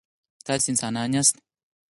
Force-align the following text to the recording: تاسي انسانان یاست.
تاسي 0.45 0.67
انسانان 0.71 1.09
یاست. 1.13 1.35